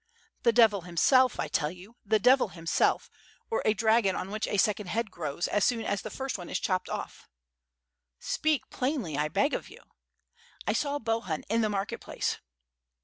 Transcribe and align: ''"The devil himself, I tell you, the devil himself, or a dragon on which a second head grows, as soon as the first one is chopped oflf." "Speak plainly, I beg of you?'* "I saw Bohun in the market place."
''"The 0.45 0.51
devil 0.51 0.81
himself, 0.81 1.39
I 1.39 1.47
tell 1.47 1.69
you, 1.69 1.95
the 2.03 2.17
devil 2.17 2.47
himself, 2.47 3.07
or 3.51 3.61
a 3.63 3.75
dragon 3.75 4.15
on 4.15 4.31
which 4.31 4.47
a 4.47 4.57
second 4.57 4.87
head 4.87 5.11
grows, 5.11 5.47
as 5.47 5.63
soon 5.63 5.85
as 5.85 6.01
the 6.01 6.09
first 6.09 6.39
one 6.39 6.49
is 6.49 6.59
chopped 6.59 6.87
oflf." 6.87 7.27
"Speak 8.17 8.67
plainly, 8.71 9.15
I 9.15 9.27
beg 9.27 9.53
of 9.53 9.69
you?'* 9.69 9.83
"I 10.65 10.73
saw 10.73 10.97
Bohun 10.97 11.43
in 11.49 11.61
the 11.61 11.69
market 11.69 12.01
place." 12.01 12.39